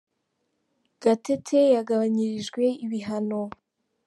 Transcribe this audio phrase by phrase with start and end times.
[1.01, 3.41] Gatete yagabanyirijwe ibihano